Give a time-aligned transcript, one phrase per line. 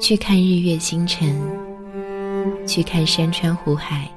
[0.00, 1.30] 去看日月星辰，
[2.66, 4.10] 去看山川湖海，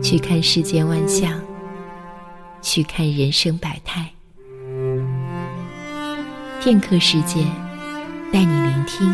[0.00, 1.40] 去看世间万象，
[2.62, 4.08] 去看人生百态。
[6.60, 7.44] 片刻时间，
[8.32, 9.12] 带你聆听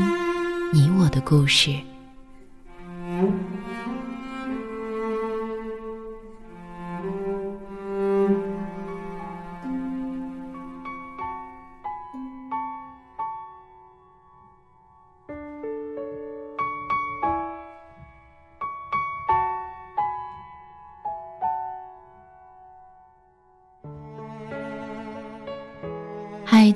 [0.70, 1.74] 你我的故事。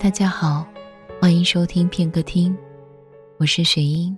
[0.05, 0.67] 大家好，
[1.19, 2.55] 欢迎收听片刻听，
[3.39, 4.15] 我是雪英。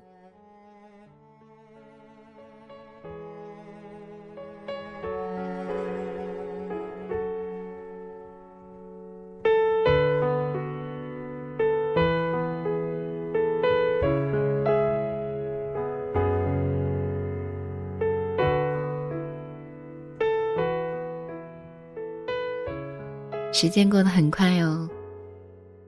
[23.53, 24.91] 时间过得很快哦。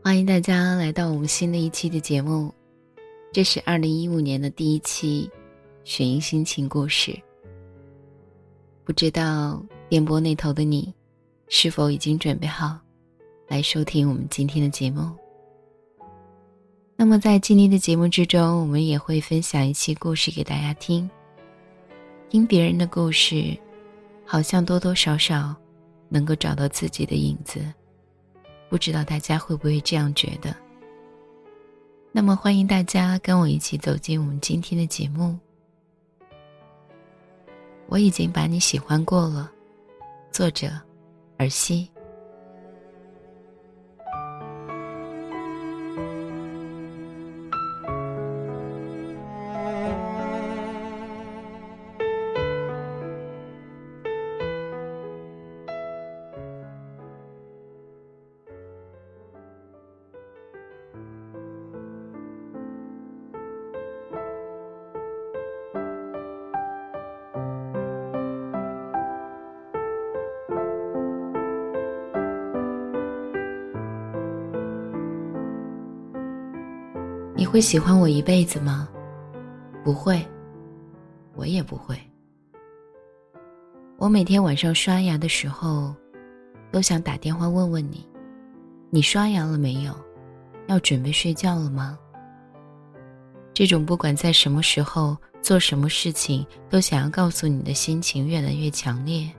[0.09, 2.51] 欢迎大家来到我们新的一期的节目，
[3.31, 5.31] 这是二零一五年的第一期
[5.84, 7.14] 雪音心情故事。
[8.86, 10.95] 不知道电波那头的你，
[11.51, 12.79] 是否已经准备好
[13.48, 15.14] 来收听我们今天的节目？
[16.97, 21.09] 那么在今天的节目之中，我们也会分享一期故事给大家听。
[22.31, 23.55] 听别人的故事，
[24.25, 25.55] 好像多多少少
[26.09, 27.61] 能够找到自己的影子。
[28.69, 30.55] 不知道大家会不会这样觉得？
[32.12, 35.38] 那么欢迎大家跟我一起走进我们今天的节目。
[37.86, 39.50] 我已经把你喜欢过了，
[40.30, 40.69] 作者：
[41.39, 41.91] 尔西。
[77.38, 78.88] 你会喜欢我一辈子吗？
[79.84, 80.20] 不会，
[81.36, 81.96] 我也不会。
[83.96, 85.94] 我每天晚上刷牙的时候，
[86.72, 88.04] 都想打电话问问你：
[88.90, 89.94] 你刷牙了没有？
[90.66, 91.96] 要准备睡觉了吗？
[93.55, 99.30] 这种不管在什么时候做什么事情都想要告诉你的心情越来越强烈。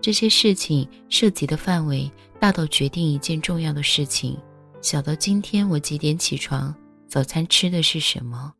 [0.00, 2.08] 这些事情涉及的范围
[2.38, 4.38] 大到决定一件重要的事情，
[4.80, 6.72] 小到今天我几点起床。
[7.08, 8.52] 早餐吃的是什么？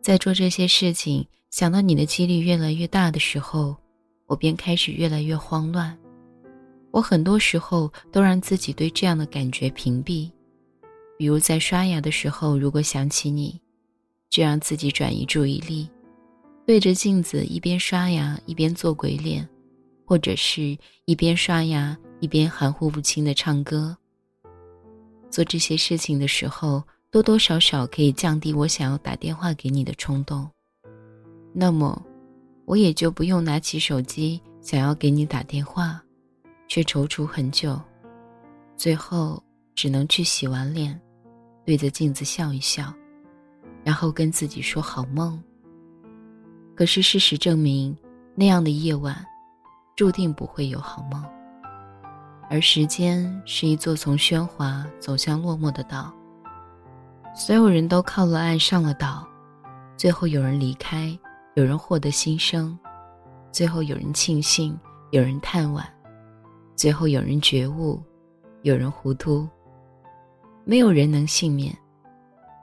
[0.00, 3.76] 在做这些事情，想到你的几率越来越大的时候，
[4.26, 5.98] 我便开始越来越慌乱。
[6.92, 10.30] 我很多时候都让自己对这样的感觉屏蔽，
[11.18, 13.60] 比如在刷牙的时候，如果想起你，
[14.30, 15.90] 就让自己转移注意力，
[16.64, 19.46] 对着镜子一边刷牙一边做鬼脸，
[20.06, 23.96] 或者是一边刷牙一边含糊不清的唱歌。
[25.28, 26.80] 做这些事情的时候。
[27.10, 30.46] 多多少少可以降低我想要打电话给你的冲动，
[31.54, 32.04] 那么，
[32.66, 36.02] 我也就不用拿起手机想要给你打电话，
[36.68, 37.80] 却踌躇很久，
[38.76, 39.42] 最后
[39.74, 41.00] 只能去洗完脸，
[41.64, 42.92] 对着镜子笑一笑，
[43.82, 45.42] 然后跟自己说好梦。
[46.74, 47.96] 可是事实证明，
[48.34, 49.24] 那样的夜晚，
[49.96, 51.24] 注定不会有好梦。
[52.50, 56.12] 而时间是一座从喧哗走向落寞的岛。
[57.38, 59.24] 所有人都靠了岸上了岛，
[59.96, 61.16] 最后有人离开，
[61.54, 62.76] 有人获得新生，
[63.52, 64.76] 最后有人庆幸，
[65.12, 65.84] 有人叹惋，
[66.74, 68.02] 最后有人觉悟，
[68.62, 69.48] 有人糊涂。
[70.64, 71.72] 没有人能幸免，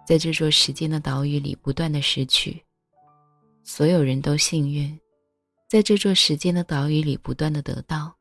[0.05, 2.61] 在这座时间的岛屿里不断的失去。
[3.63, 4.99] 所有人都幸运，
[5.69, 8.13] 在这座时间的岛屿里不断的得到。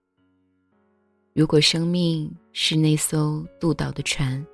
[1.35, 4.47] 如果生命是那艘渡岛的船。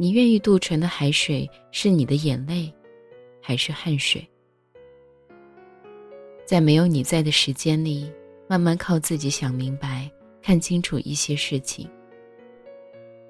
[0.00, 2.72] 你愿意渡船的海水是你的眼泪，
[3.38, 4.26] 还是汗水？
[6.46, 8.10] 在没有你在的时间里，
[8.48, 10.10] 慢慢靠自己想明白、
[10.40, 11.86] 看清楚一些事情。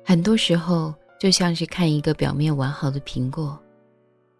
[0.04, 3.60] 很多时候，就像是看一个表面完好的苹果，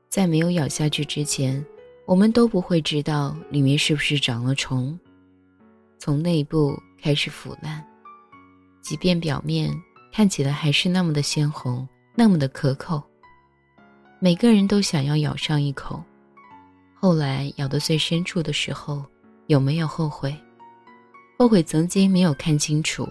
[0.09, 1.67] 在没有咬下去之前，
[2.07, 4.97] 我们都不会知道里面是不是长了虫，
[5.99, 7.85] 从内部开始腐烂。
[8.83, 9.75] 即便表面
[10.13, 11.85] 看起来还是那么的鲜红。
[12.21, 13.03] 那么的可口，
[14.19, 16.05] 每个人都想要咬上一口，
[16.95, 19.03] 后来咬到最深处的时候，
[19.47, 20.37] 有没有后悔？
[21.39, 23.09] 后悔曾经没有看清楚，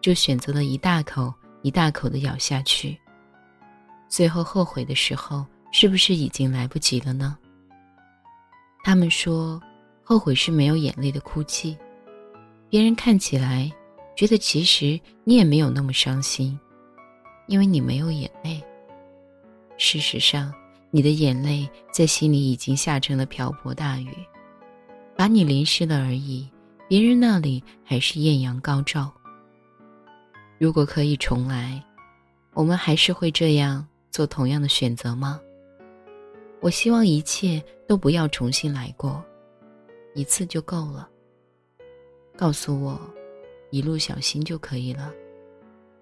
[0.00, 2.98] 就选择了一大口一大口的咬下去。
[4.08, 7.36] 最后后悔的时候，是不是已经来不及了呢？
[8.82, 9.60] 他们说，
[10.02, 11.76] 后悔是没有眼泪的哭泣，
[12.70, 13.70] 别人看起来
[14.16, 16.58] 觉得其实你也没有那么伤心，
[17.50, 18.62] 因为你没有眼泪。
[19.76, 20.54] 事实上，
[20.92, 24.14] 你的眼泪在心里已经下成了瓢泼大雨，
[25.16, 26.48] 把你淋湿了而已。
[26.86, 29.12] 别人那里还是艳阳高照。
[30.58, 31.82] 如果可以重来，
[32.52, 35.40] 我们还是会这样做同样的选择吗？
[36.60, 39.24] 我希望一切都不要重新来过，
[40.14, 41.08] 一次就够了。
[42.36, 43.00] 告诉我，
[43.70, 45.12] 一路小心就可以了。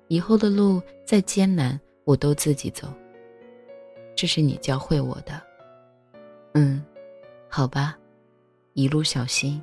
[0.08, 2.92] 以后的路再艰难，我都自己走。
[4.16, 5.40] 这是你教会我的，
[6.54, 6.84] 嗯，
[7.48, 7.96] 好吧，
[8.72, 9.62] 一路小心。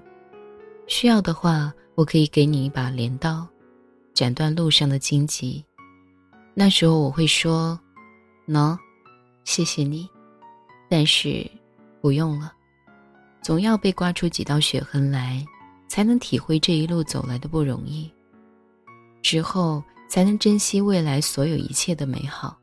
[0.88, 3.46] 需要的话，我可以给你一把镰刀，
[4.14, 5.66] 斩断路上的荆棘。
[6.54, 7.78] 那时候我会说
[8.48, 8.78] ：“喏，
[9.44, 10.08] 谢谢你。”
[10.88, 11.46] 但是，
[12.00, 12.54] 不用了。
[13.42, 15.44] 总要被刮出几道血痕来，
[15.88, 18.10] 才能体会这一路走来的不容易。
[19.22, 19.84] 之后，
[20.16, 22.58] 才能珍惜未来所有一切的美好。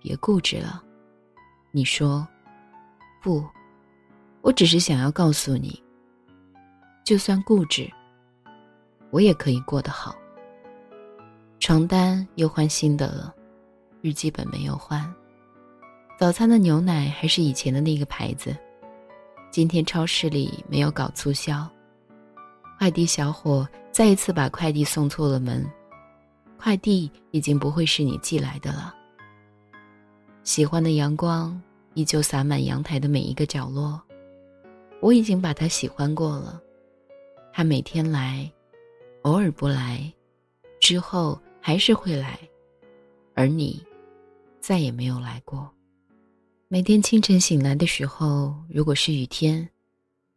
[0.00, 0.82] 别固执了，
[1.70, 2.26] 你说，
[3.22, 3.46] 不，
[4.40, 5.80] 我只是想要告诉你，
[7.04, 7.88] 就算固执，
[9.12, 10.16] 我也可以过得好。
[11.60, 13.32] 床单又换新的了，
[14.02, 15.08] 日记本没有换，
[16.18, 18.52] 早餐的牛奶还是以前的那个牌子。
[19.52, 21.64] 今天超市里没有搞促销，
[22.80, 25.64] 快递小伙再一次把快递送错了门，
[26.60, 28.94] 快递已经不会是你寄来的了。
[30.44, 31.58] 喜欢的阳光
[31.94, 33.98] 依旧洒满阳台的每一个角落，
[35.00, 36.60] 我已经把它喜欢过了。
[37.50, 38.52] 他每天来，
[39.22, 40.12] 偶尔不来，
[40.82, 42.38] 之后还是会来，
[43.34, 43.82] 而你，
[44.60, 45.66] 再也没有来过。
[46.68, 49.66] 每天清晨醒来的时候，如果是雨天，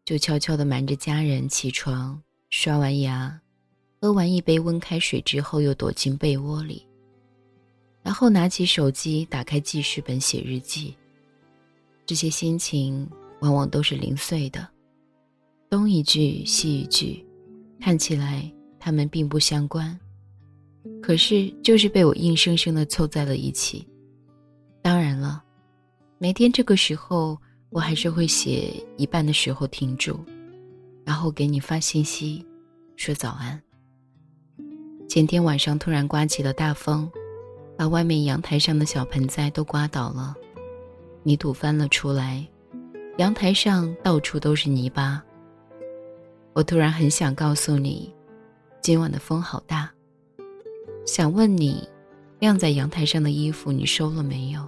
[0.05, 2.17] 就悄悄地瞒着家人起床，
[2.49, 3.41] 刷完牙，
[4.03, 6.85] 喝完一杯温开水之后，又躲进被窝里。
[8.01, 10.93] 然后拿起手机，打开记事本写日记。
[12.05, 13.09] 这些心情
[13.39, 14.67] 往往都是零碎的，
[15.69, 17.25] 东一句西一句，
[17.79, 19.97] 看起来他们并不相关，
[21.01, 23.87] 可是就是被我硬生生的凑在了一起。
[24.81, 25.41] 当然了，
[26.17, 27.37] 每天这个时候，
[27.69, 30.19] 我还是会写一半的时候停住，
[31.05, 32.45] 然后给你发信息，
[32.97, 33.57] 说早安。
[35.13, 37.07] 前天晚上突然刮起了大风。
[37.77, 40.35] 把外面阳台上的小盆栽都刮倒了，
[41.21, 42.43] 泥土翻了出来，
[43.17, 45.23] 阳台上到处都是泥巴。
[46.53, 48.11] 我突然很想告诉你，
[48.81, 49.87] 今晚的风好大。
[51.05, 51.87] 想问你，
[52.39, 54.67] 晾在阳台上的衣服你收了没有？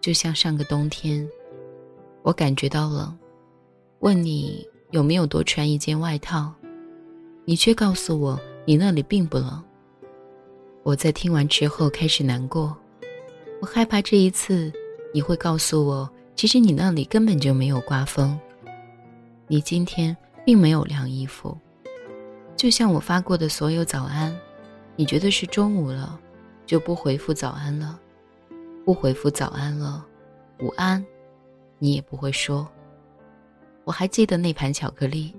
[0.00, 1.24] 就像上个冬天，
[2.22, 3.16] 我感觉到冷，
[4.00, 6.52] 问你有没有多穿一件外套，
[7.44, 8.40] 你却告诉我
[8.70, 9.60] 你那里并不冷。
[10.84, 12.76] 我在听完之后开始难过，
[13.60, 14.72] 我害怕这一次
[15.12, 18.38] 你会告诉我，其实你那里根本就没有刮风。
[19.48, 21.58] 你今天并没有晾衣服，
[22.54, 24.32] 就像我发过的所有早安，
[24.94, 26.16] 你觉得是中午了，
[26.64, 27.98] 就不回复早安了，
[28.84, 30.06] 不回复早安了，
[30.60, 31.04] 午安，
[31.80, 32.68] 你也不会说。
[33.82, 35.34] 我还记得那盘巧克力，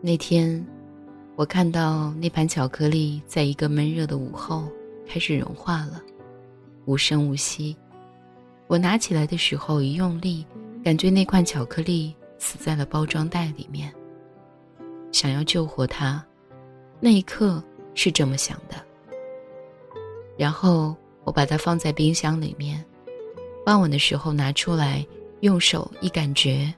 [0.00, 0.64] 那天。
[1.40, 4.68] 我看到那盘巧克力在一个闷热的午后
[5.08, 5.98] 开始融化了，
[6.84, 7.74] 无声无息。
[8.66, 10.44] 我拿起来的时候一用力，
[10.84, 13.90] 感觉那块巧克力死在了包装袋里面。
[15.12, 16.22] 想要救活它，
[17.00, 18.74] 那一刻是这么想的。
[20.36, 20.94] 然后
[21.24, 22.84] 我把它放在冰箱里面，
[23.64, 25.06] 傍晚的时候拿出来，
[25.40, 26.70] 用手一感觉，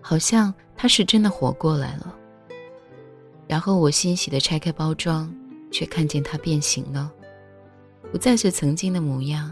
[0.00, 2.14] 好像它是真的活过来了。
[3.48, 5.34] 然后我欣喜地拆开包装，
[5.70, 7.10] 却看见它变形了，
[8.12, 9.50] 不再是曾经的模样，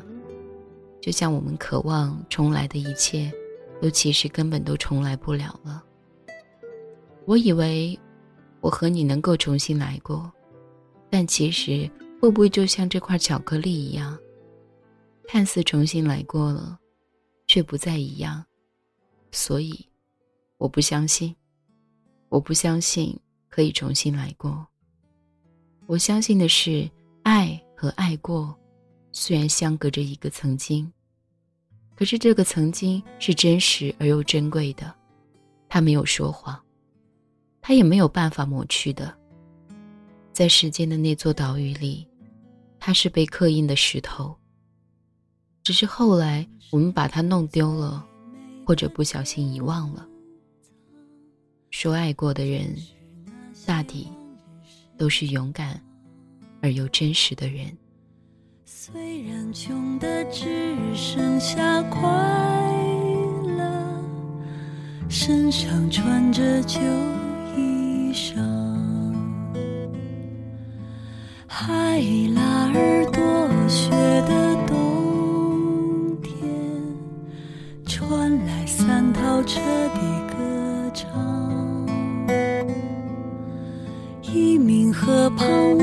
[1.00, 3.32] 就像我们渴望重来的一切，
[3.80, 5.82] 都其实根本都重来不了了。
[7.24, 7.98] 我以为
[8.60, 10.30] 我和你能够重新来过，
[11.08, 14.18] 但其实会不会就像这块巧克力一样，
[15.26, 16.78] 看似重新来过了，
[17.46, 18.44] 却不再一样。
[19.32, 19.88] 所以，
[20.58, 21.34] 我不相信，
[22.28, 23.18] 我不相信。
[23.56, 24.66] 可以重新来过。
[25.86, 26.86] 我相信的是，
[27.22, 28.54] 爱和爱过，
[29.12, 30.92] 虽然相隔着一个曾经，
[31.94, 34.94] 可是这个曾经是真实而又珍贵的。
[35.70, 36.62] 他没有说谎，
[37.62, 39.16] 他也没有办法抹去的。
[40.34, 42.06] 在时间的那座岛屿里，
[42.78, 44.36] 他是被刻印的石头。
[45.62, 48.06] 只是后来我们把它弄丢了，
[48.66, 50.06] 或者不小心遗忘了。
[51.70, 52.76] 说爱过的人，
[53.66, 54.06] 大抵
[54.96, 55.78] 都是勇敢
[56.62, 57.76] 而又真实的人。
[58.64, 60.46] 虽然穷的只
[60.94, 62.00] 剩下快
[63.58, 64.04] 乐，
[65.08, 66.78] 身上穿着旧
[67.56, 68.36] 衣裳，
[71.48, 72.00] 海
[72.34, 73.90] 拉尔多雪
[74.22, 76.32] 的冬天，
[77.84, 80.35] 传来三套车的
[85.36, 85.75] Pump.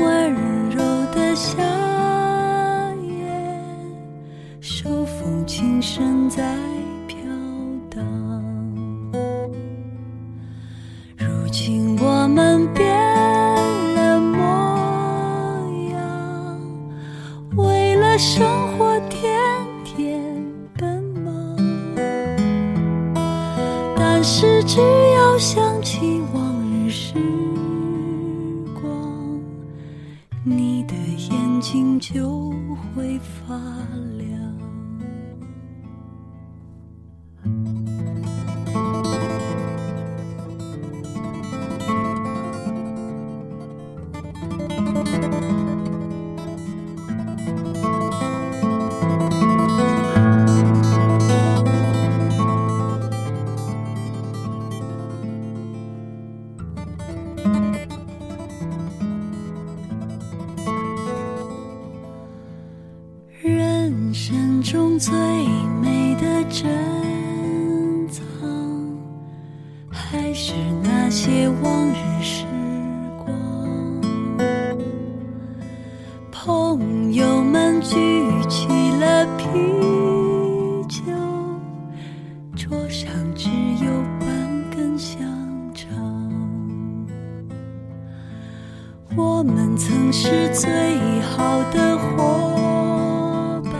[89.86, 93.74] 曾是最好的伙伴。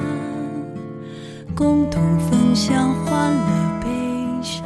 [1.55, 3.89] 共同分享欢乐悲
[4.43, 4.63] 伤，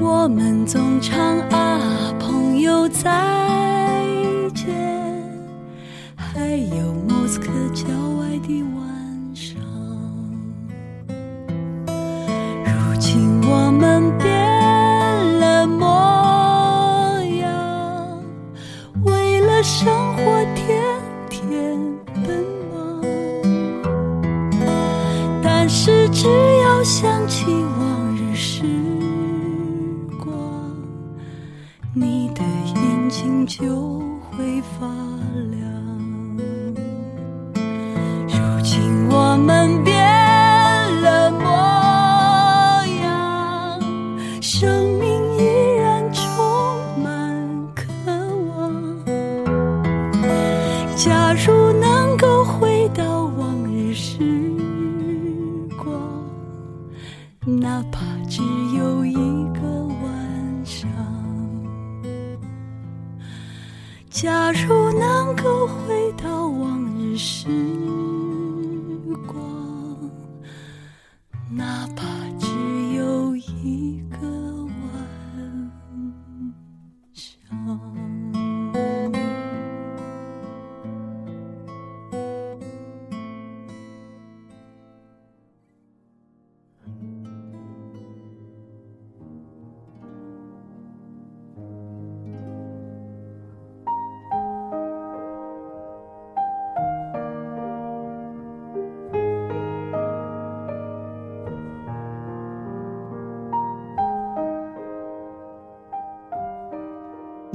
[0.00, 3.35] 我们总唱啊朋友在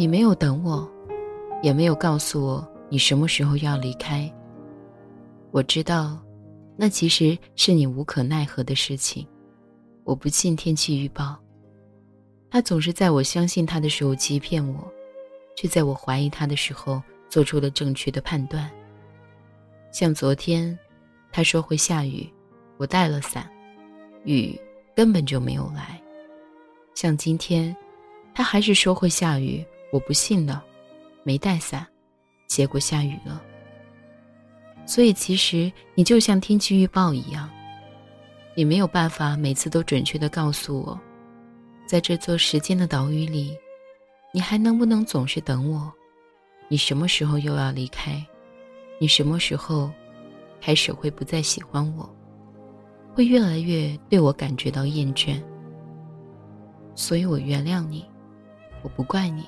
[0.01, 0.91] 你没有等我，
[1.61, 4.27] 也没有告诉我你什么时候要离开。
[5.51, 6.17] 我知道，
[6.75, 9.27] 那其实是你无可奈何的事情。
[10.03, 11.37] 我不信天气预报，
[12.49, 14.91] 他总是在我相信他的时候欺骗我，
[15.55, 18.67] 却在我怀疑他的时候做出了正确的判断。
[19.91, 20.75] 像昨天，
[21.31, 22.27] 他说会下雨，
[22.77, 23.47] 我带了伞，
[24.23, 24.59] 雨
[24.95, 26.01] 根本就没有来。
[26.95, 27.77] 像今天，
[28.33, 29.63] 他还是说会下雨。
[29.91, 30.63] 我不信了，
[31.23, 31.85] 没带伞，
[32.47, 33.41] 结果下雨了。
[34.85, 37.49] 所以其实你就像天气预报一样，
[38.55, 40.99] 你没有办法每次都准确的告诉我，
[41.85, 43.55] 在这座时间的岛屿里，
[44.33, 45.91] 你还能不能总是等我？
[46.67, 48.25] 你什么时候又要离开？
[48.99, 49.91] 你什么时候
[50.61, 52.09] 开始会不再喜欢我？
[53.13, 55.41] 会越来越对我感觉到厌倦？
[56.95, 58.05] 所以我原谅你，
[58.83, 59.43] 我不怪你。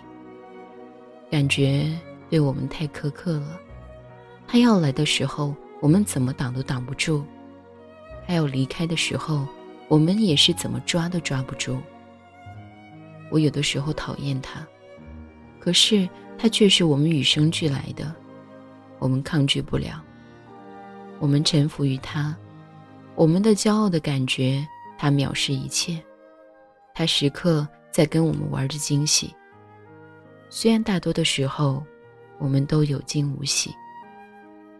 [1.33, 1.89] 感觉
[2.29, 3.59] 对我们太苛刻了。
[4.47, 7.23] 他要来的时候，我们怎么挡都挡不住；
[8.27, 9.47] 他要离开的时候，
[9.87, 11.79] 我们也是怎么抓都抓不住。
[13.31, 14.63] 我有的时候讨厌他，
[15.59, 18.13] 可是他却是我们与生俱来的，
[18.99, 20.03] 我们抗拒不了。
[21.17, 22.37] 我们臣服于他，
[23.15, 24.63] 我们的骄傲的感觉，
[24.99, 25.99] 他藐视一切。
[26.93, 29.33] 他时刻在跟我们玩着惊喜。
[30.55, 31.83] 虽然大多的时候，
[32.37, 33.73] 我们都有惊无喜，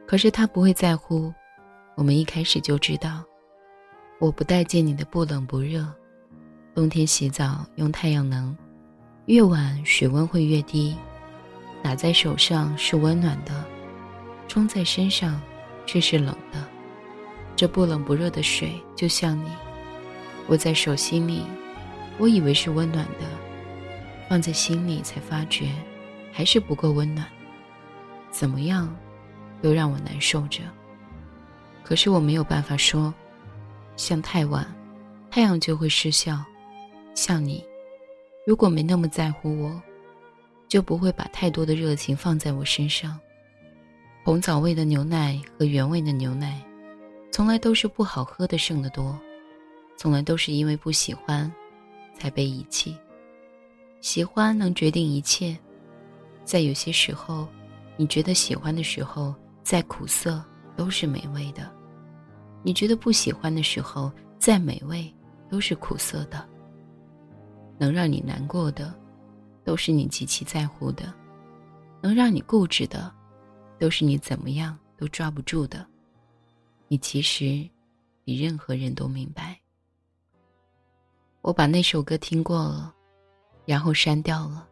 [0.06, 1.34] 可是他不会在乎。
[1.96, 3.24] 我们一开始就知道，
[4.20, 5.84] 我不待见你的不冷不热。
[6.76, 8.56] 冬天洗澡用太阳能，
[9.26, 10.96] 越晚水温会越低。
[11.82, 13.66] 打在手上是温暖的，
[14.48, 15.42] 冲在身上
[15.88, 16.64] 却是冷的。
[17.56, 19.50] 这不冷不热的水就像你，
[20.50, 21.42] 握在手心里，
[22.20, 23.43] 我以为是温暖的。
[24.34, 25.70] 放在心里才发觉，
[26.32, 27.24] 还是不够温暖。
[28.32, 28.92] 怎么样，
[29.62, 30.62] 都让我难受着。
[31.84, 33.14] 可是我没有办法说，
[33.96, 34.66] 像太晚，
[35.30, 36.44] 太阳就会失效。
[37.14, 37.64] 像你，
[38.44, 39.80] 如果没那么在乎我，
[40.68, 43.20] 就不会把太多的热情放在我身上。
[44.24, 46.60] 红枣味的牛奶和原味的牛奶，
[47.32, 49.16] 从来都是不好喝的剩的多，
[49.96, 51.54] 从来都是因为不喜欢，
[52.18, 52.98] 才被遗弃。
[54.04, 55.58] 喜欢能决定一切，
[56.44, 57.48] 在有些时候，
[57.96, 59.34] 你觉得喜欢的时候，
[59.64, 60.44] 再苦涩
[60.76, 61.64] 都是美味的；
[62.64, 65.12] 你觉得不喜欢的时候，再美味
[65.50, 66.46] 都是苦涩的。
[67.78, 68.94] 能让你难过的，
[69.64, 71.06] 都是你极其在乎的；
[72.02, 73.10] 能让你固执的，
[73.80, 75.88] 都是你怎么样都抓不住的。
[76.90, 77.66] 你其实
[78.26, 79.58] 比任何人都明白。
[81.42, 82.94] 我把那首歌听过了。
[83.66, 84.68] 然后删掉了。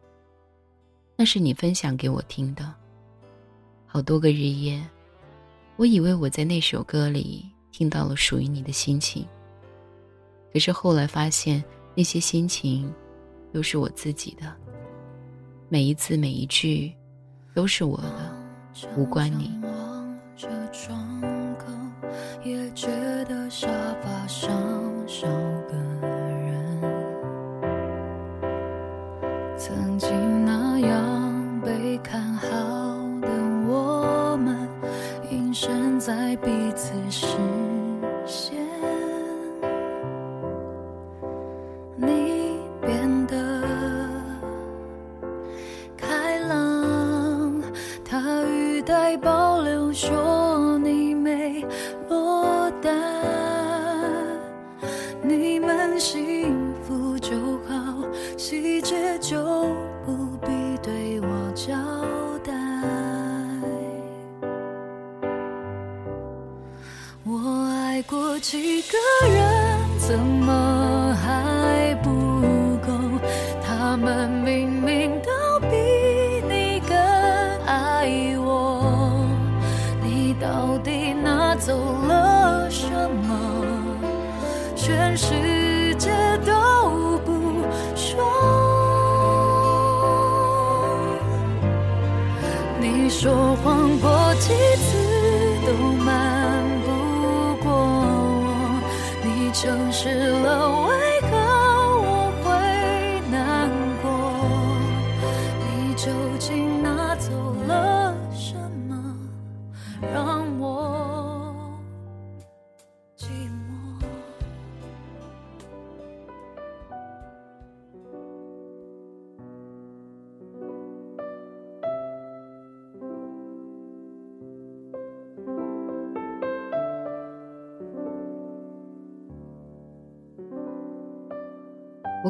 [1.16, 2.74] 那是你分享给我听的。
[3.86, 4.82] 好多个日夜，
[5.76, 9.26] 我以为我在那首歌里听到了属于你的心情。
[10.52, 11.62] 可是后来发现，
[11.94, 12.92] 那些心情
[13.52, 14.52] 都是我自己的。
[15.68, 16.92] 每一字每一句
[17.54, 18.34] 都是我的，
[18.96, 19.50] 无关你。
[22.44, 22.88] 也觉
[23.26, 23.68] 得沙
[24.02, 24.50] 发上
[25.06, 26.11] 少个。
[36.36, 37.61] 彼此时。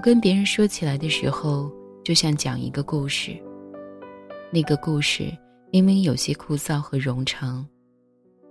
[0.03, 3.41] 跟别人说起来的时候，就像讲一个故事。
[4.53, 5.33] 那个故事
[5.71, 7.65] 明明有些枯燥和冗长，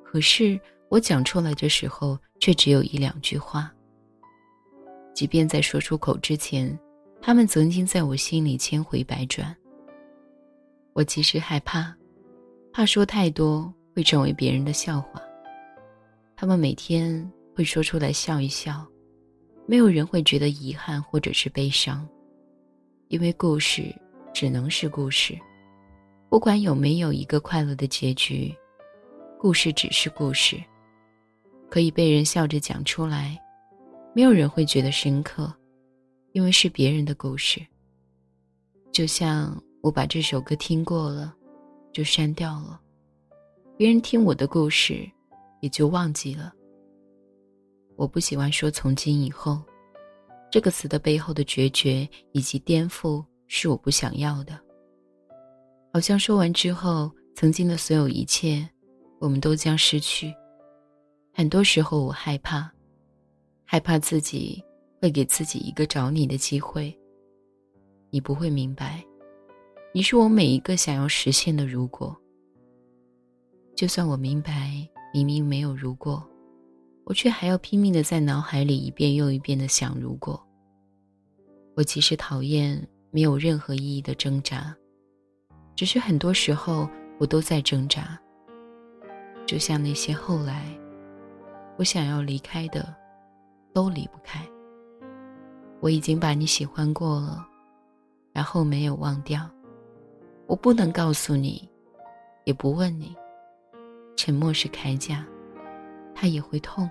[0.02, 3.70] 可是我讲出来的时候，却只有一两句话。
[5.14, 6.80] 即便在说出口之前，
[7.22, 9.54] 他们曾经在我心里千回百转。
[10.94, 11.94] 我其实害怕，
[12.72, 15.22] 怕说太多会成为别人的笑话。
[16.34, 18.88] 他们每天会说出来笑一笑，
[19.72, 22.06] 没有人会觉得遗憾或者是悲伤，
[23.08, 23.84] 因为故事
[24.34, 25.40] 只能是故事，
[26.30, 28.54] 不管有没有一个快乐的结局，
[29.40, 30.62] 故事只是故事，
[31.70, 33.42] 可以被人笑着讲出来，
[34.14, 35.50] 没有人会觉得深刻，
[36.34, 37.66] 因为是别人的故事。
[38.92, 41.34] 就像我把这首歌听过了，
[41.94, 42.78] 就删掉了，
[43.78, 45.10] 别人听我的故事。
[45.62, 46.52] 也就忘记了。
[47.96, 49.62] 我不喜欢说“从今以后”
[50.52, 54.60] 这个词的背后的决绝以及颠覆，是我不想要的。
[55.94, 58.68] 好像说完之后，曾经的所有一切，
[59.20, 60.34] 我们都将失去。
[61.34, 62.72] 很多时候，我害怕，
[63.64, 64.64] 害怕自己
[65.02, 66.98] 会给自己一个找你的机会。
[68.10, 69.04] 你不会明白，
[69.94, 72.16] 你是我每一个想要实现的如果。
[73.76, 74.88] 就算我明白。
[75.14, 76.26] 明明没有如果，
[77.06, 80.42] 我却还要拼命的在脑海里一遍又一遍的想如果。
[81.76, 84.76] 我其实讨厌没有任何意义的挣扎，
[85.76, 86.88] 只是很多时候
[87.20, 88.20] 我都在挣扎。
[89.46, 90.66] 就像那些后来，
[91.78, 92.94] 我想要离开的，
[93.74, 94.46] 都离不开。
[95.80, 97.46] 我已经把你喜欢过了，
[98.32, 99.50] 然后没有忘掉。
[100.46, 101.68] 我不能告诉你，
[102.46, 103.16] 也不问你。
[104.16, 105.26] 沉默是铠甲，
[106.22, 106.88] 它也会痛。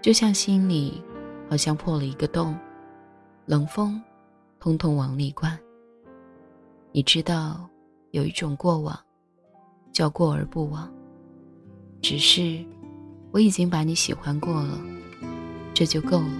[0.00, 1.02] 就像心里
[1.50, 2.56] 好像破了一个洞，
[3.46, 4.00] 冷风
[4.60, 5.58] 通通往里灌。
[6.92, 7.68] 你知道
[8.12, 8.96] 有一种过往，
[9.90, 10.88] 叫过而不往。
[12.00, 12.64] 只是
[13.32, 14.78] 我已经把你喜欢过了，
[15.74, 16.30] 这就够了。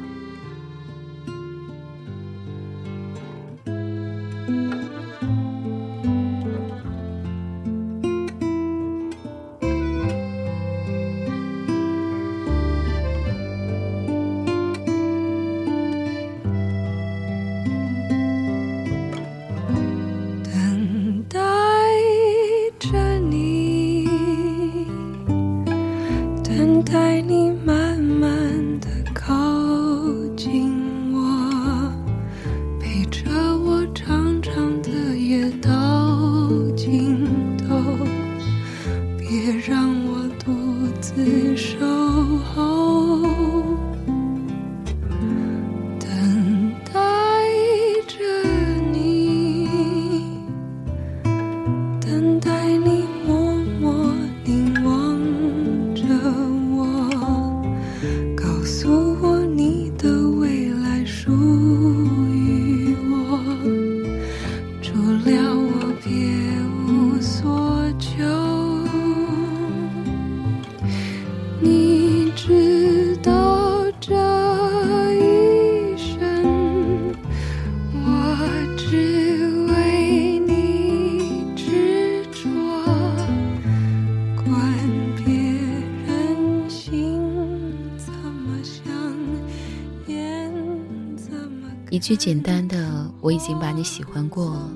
[91.88, 94.68] 一句简单的“我已经把你喜欢过”，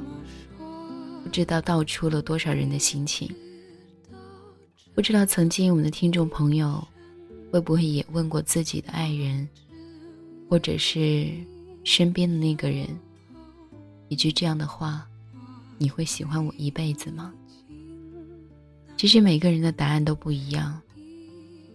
[1.24, 3.28] 不知道道出了多少人的心情。
[4.94, 6.86] 不知道曾经我们的听众朋友，
[7.50, 9.48] 会不会也问过自己的爱人，
[10.48, 11.28] 或者是
[11.82, 12.86] 身边的那个人，
[14.08, 15.04] 一句这样的话
[15.78, 17.34] ：“你会喜欢我一辈子吗？”
[18.96, 20.80] 其实每个人的答案都不一样。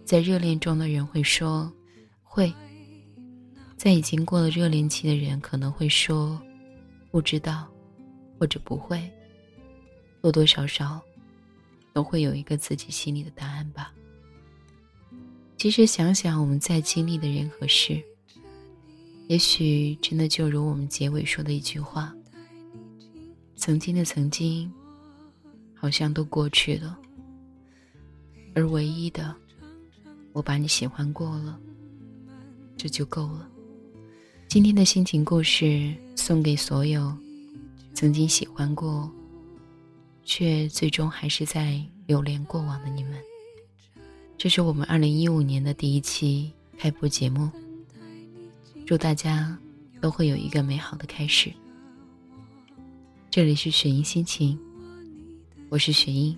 [0.04, 1.70] 在热恋中的人会说
[2.24, 2.50] ：“会。”
[3.76, 6.40] 在已经过了热恋期的人可能会说
[7.12, 7.68] ：“不知道，
[8.38, 9.08] 或者不会。”
[10.22, 11.00] 多多少少，
[11.92, 13.92] 都会有一个自己心里的答案吧。
[15.56, 18.02] 其实想想我们在经历的人和事，
[19.28, 22.12] 也许真的就如我们结尾说的一句话
[23.56, 24.72] ：“曾经的曾经，
[25.74, 26.98] 好像都过去了。”
[28.54, 29.36] 而唯一的，
[30.32, 31.60] 我把你喜欢过了，
[32.76, 33.48] 这就够了。
[34.56, 37.14] 今天的心情故事送给所有
[37.92, 39.06] 曾经喜欢过，
[40.24, 43.12] 却最终还是在留恋过往的你们。
[44.38, 47.50] 这是我们二零一五年的第一期开播节目，
[48.86, 49.54] 祝大家
[50.00, 51.52] 都会有一个美好的开始。
[53.30, 54.58] 这里是雪音心情，
[55.68, 56.34] 我是雪音。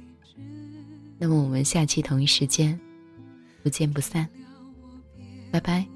[1.19, 2.77] 那么我们下期同一时间
[3.63, 4.29] 不见不散，
[5.53, 5.87] 拜拜。